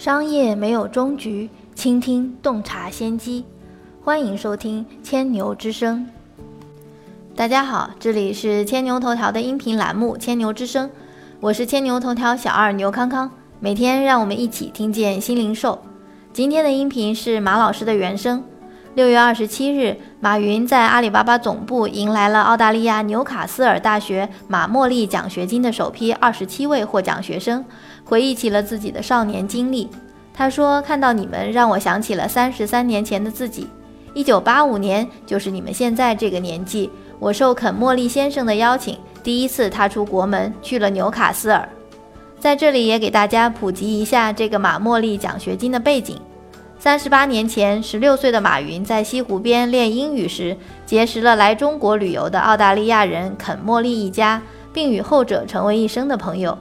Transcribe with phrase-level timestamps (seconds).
[0.00, 3.44] 商业没有终局，倾听洞察先机。
[4.02, 6.06] 欢迎收听千牛之声。
[7.36, 10.88] 大家好，这里是千牛头条的音频栏目《千牛之声》，
[11.38, 13.30] 我是千牛头条小二牛康康。
[13.58, 15.78] 每天让我们一起听见新零售。
[16.32, 18.42] 今天的音频是马老师的原声。
[18.94, 27.64] 六月二十七日，马云在阿里巴巴总部迎来了澳大利亚纽卡斯尔大学马莫利奖学金的首批二十七位获奖学生，
[28.04, 29.88] 回忆起了自己的少年经历。
[30.34, 33.68] 他说：“看到你们，让我想起了三十三年前的自己。
[34.12, 36.90] 一九八五年，就是你们现在这个年纪。
[37.20, 41.68] 我受肯莫利先生的邀请，第一次踏出国门，去了纽卡斯尔。
[42.40, 46.18] 在这里也给大家普及一下这个马莫利奖学金的背景。”
[46.80, 54.40] 三十八年前，十六岁的马云在西湖边练英语时，结识了来中国旅游的澳大利亚人肯莫利一家，
[54.72, 56.56] 并与后者成为一生的朋友。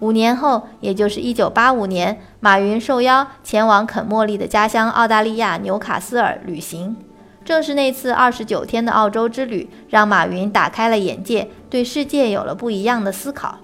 [0.00, 6.96] 五年后，也就是一九八五年，马云受邀前往肯莫利的家乡澳大利亚纽卡斯尔旅行。
[7.44, 13.58] 正是那次二十九天的澳洲之旅，让马云打开了眼界，对世界有了不一样的思考。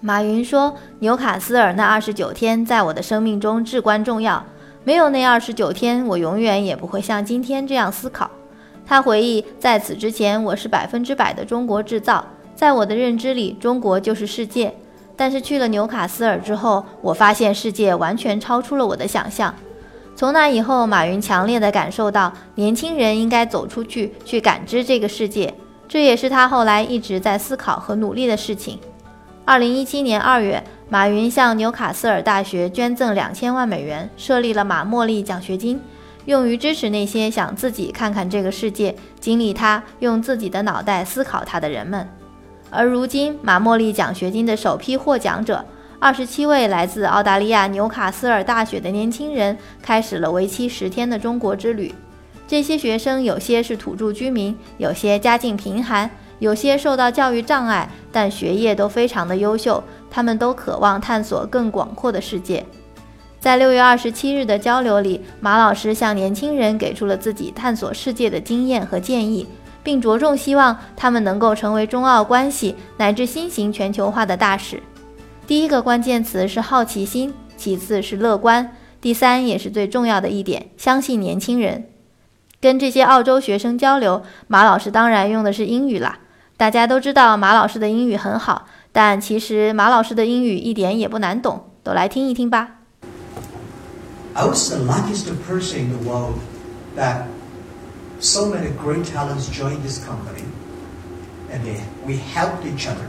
[0.00, 4.44] 马云说：“纽卡斯尔那二十九天在我的生命中至关重要。
[4.84, 8.30] 没有那二十九天，我永远也不会像今天这样思考。”
[8.84, 14.74] 他回忆，在此之前，我是百分之百的中国制造，在我的认知里，中国就是世界。
[15.14, 19.54] 但是去了纽卡斯尔之后，我发现世界完全超出了我的想象。
[20.16, 25.54] 从那以后，马云强烈地感受到，年轻人应该走出去，去感知这个世界。
[25.86, 28.78] 这也是他后来一直在思考和努力的事情。
[29.44, 35.80] 二零一七年二月，马云向纽卡斯尔大学捐赠两千万美元，设立了马莫利奖学金，
[36.26, 42.06] 用于支持那些想自己看看这个世界、经历它、用自己的脑袋思考它的人们。
[42.68, 45.64] 而如今，马莫利奖学金的首批获奖者
[45.98, 51.94] 二十七位来自澳大利亚纽卡斯尔大学的年轻人，开始了为期十天的中国之旅。
[52.46, 56.10] 这些学生有些是土著居民，有些家境贫寒。
[56.38, 59.80] 有些受到教育障碍，但学业都非常的优秀。
[60.12, 62.62] 他们都渴望探索更广阔的世界。
[63.40, 69.48] 在六月二十七日的交流里，马老师向年轻人给出了自己探索世界的经验和建议，
[69.82, 74.80] 并着重希望他们能够成为中澳关系乃至新型全球化的大使。
[75.46, 81.88] 第一个关键词是好奇心，其次是乐观，第三也是最重要的一点，相信年轻人。
[82.60, 86.20] 跟这些澳洲学生交流，马老师当然用的是英语啦。
[86.61, 92.69] 大家都知道马老师的英语很好，但其实马老师的英语一点也不难懂，都来听一听吧。
[94.33, 96.35] I was the luckiest person in the world
[96.95, 97.25] that
[98.19, 100.43] so many great talents joined this company,
[101.51, 103.05] and they, we helped each other.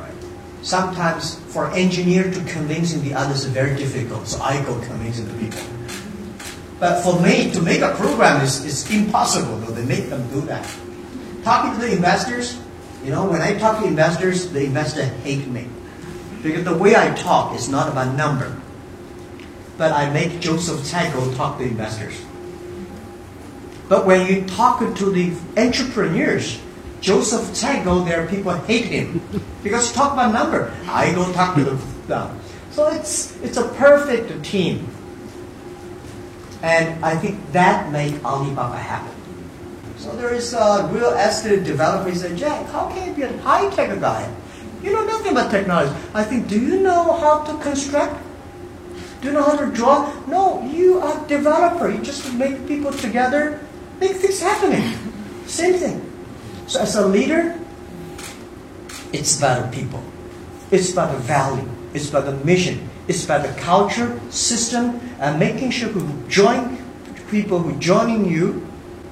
[0.00, 0.14] Right?
[0.62, 5.34] Sometimes for engineer to convincing the others is very difficult, so I go convincing the
[5.34, 5.62] people.
[6.78, 9.58] But for me to make a program is, is impossible.
[9.58, 10.64] Though they make them do that
[11.47, 12.59] talking to the investors,
[13.05, 15.65] you know, when I talk to investors, the investor hate me.
[16.43, 18.53] Because the way I talk is not about number.
[19.77, 22.21] But I make Joseph Tycho talk to investors.
[23.87, 26.59] But when you talk to the entrepreneurs,
[26.99, 29.21] Joseph Tycho, there are people hate him
[29.63, 30.75] because you talk about number.
[30.87, 32.39] I go talk to them.
[32.71, 34.89] So it's it's a perfect team.
[36.61, 39.15] And I think that made Alibaba happen.
[39.97, 42.09] So there is a real estate developer.
[42.09, 44.31] He said, Jack, how can you be a high tech guy?
[44.83, 45.93] You know nothing about technology.
[46.13, 48.21] I think, do you know how to construct?
[49.21, 50.13] Do you know how to draw?
[50.27, 51.89] No, you are a developer.
[51.89, 53.59] You just make people together,
[53.99, 54.85] make things happening.
[55.47, 55.97] Same thing.
[56.67, 57.57] So as a leader,
[59.11, 60.03] it's about the people.
[60.69, 61.67] It's about the value.
[61.95, 62.87] It's about the mission.
[63.07, 66.77] It's about the culture, system, and making sure who join
[67.31, 68.67] people who joining you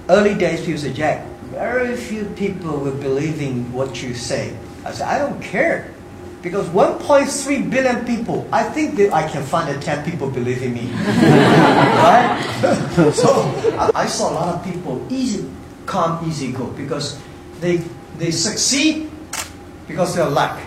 [0.10, 4.56] early days, people say, Jack, very few people will believe in what you say.
[4.84, 5.92] I said, I don't care.
[6.42, 10.92] Because 1.3 billion people, I think that I can find 10 people believe in me.
[10.94, 12.38] right?
[13.16, 15.50] so I saw a lot of people easy,
[15.88, 17.19] come, easy go because
[17.62, 17.78] they,
[18.18, 19.10] they succeed
[19.88, 20.60] because they're luck.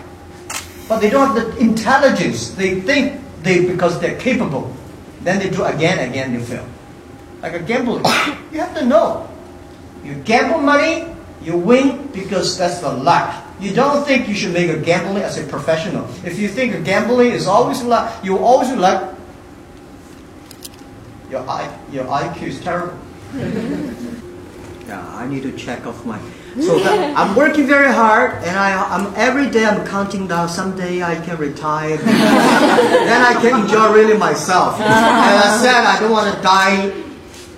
[0.89, 2.49] But they don't have the intelligence.
[2.51, 4.75] They think they because they're capable.
[5.21, 6.65] Then they do again, again, they fail.
[7.41, 8.03] Like a gambling.
[8.51, 9.28] you have to know
[10.03, 13.45] you gamble money, you win because that's the luck.
[13.59, 16.07] You don't think you should make a gambling as a professional.
[16.25, 19.15] If you think a gambling is always luck, you always luck.
[21.29, 22.97] Your, I, your IQ is terrible.
[24.89, 26.19] Yeah, I need to check off my.
[26.59, 30.49] So I'm working very hard, and I, I'm every day I'm counting down.
[30.49, 34.79] Someday I can retire, then I can enjoy really myself.
[34.81, 36.89] And I said I don't want to die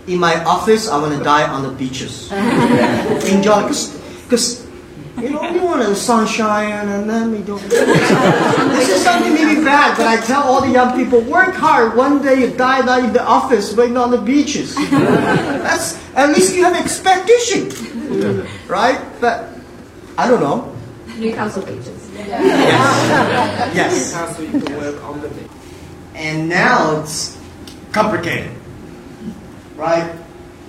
[0.08, 0.88] in my office.
[0.88, 2.32] I want to die on the beaches.
[2.32, 4.68] enjoy, because
[5.18, 7.62] you know you want the sunshine, and then you don't.
[7.70, 11.96] this is something maybe bad, but I tell all the young people: work hard.
[11.96, 14.76] One day you die, die in the office, but not on the beaches.
[14.92, 17.70] That's at least you have expectation,
[18.68, 19.00] right?
[19.20, 19.50] But
[20.18, 20.74] I don't know.
[21.18, 22.10] Newcastle beaches.
[22.16, 24.12] Yes.
[24.12, 25.50] Newcastle, you can work on the beach.
[26.16, 27.38] And now it's
[27.92, 28.52] complicated,
[29.82, 30.14] right?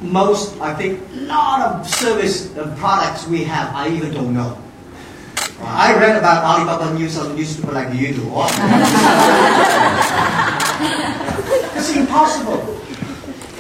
[0.01, 4.57] Most, I think, a lot of service uh, products we have, I even don't know.
[5.61, 8.23] I read about Alibaba news on the newspaper like you do.
[11.77, 12.81] it's impossible.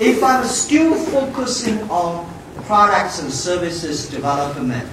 [0.00, 2.26] If I'm still focusing on
[2.64, 4.88] products and services development,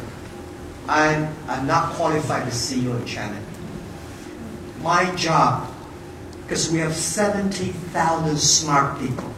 [0.88, 3.44] I'm, I'm not qualified to CEO and chairman.
[4.84, 5.74] My job
[6.50, 9.32] because we have 70,000 smart people,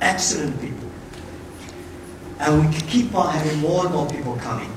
[0.00, 0.88] excellent people.
[2.38, 4.72] And we keep on having more and more people coming.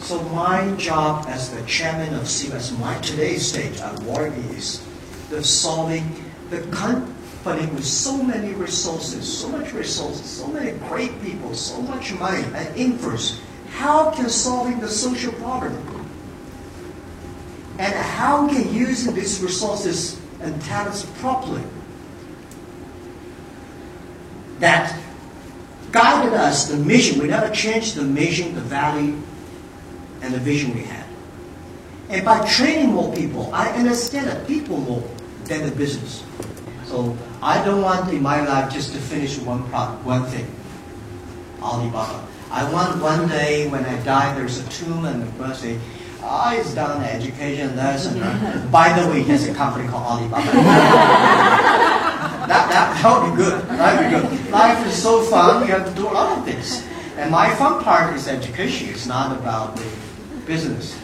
[0.00, 4.84] So my job as the chairman of CBS, my today's stage at work is
[5.30, 11.54] the solving the company with so many resources, so much resources, so many great people,
[11.54, 13.40] so much money and influence.
[13.70, 15.94] How can solving the social problem?
[17.78, 21.62] and how can using these resources and talents properly
[24.64, 24.98] that
[25.92, 27.20] guided us the mission.
[27.20, 29.20] We never changed the mission the value
[30.22, 31.04] and the vision we had.
[32.08, 35.04] And by training more people i understand that people more
[35.44, 36.24] than the business.
[36.86, 40.48] So i don't want in my life just to finish one product one thing.
[41.60, 42.26] Alibaba.
[42.50, 45.80] I want one day when i die there's a tomb and the person say
[46.22, 48.16] ah, I is done education lesson.
[48.78, 51.90] By the way, there's a company called Alibaba.
[52.48, 53.68] that, that, that would be good.
[53.68, 54.50] That would be good.
[54.50, 56.86] Life is so fun, you have to do a lot of things.
[57.16, 58.88] And my fun part is education.
[58.88, 59.86] It's not about the
[60.46, 60.98] business.